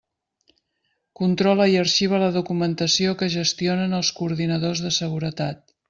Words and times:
Controla 1.19 1.67
i 1.73 1.77
arxiva 1.83 2.21
la 2.25 2.31
documentació 2.39 3.13
que 3.21 3.31
gestionen 3.37 3.95
els 4.01 4.13
coordinadors 4.23 4.87
de 4.89 4.95
seguretat. 5.01 5.63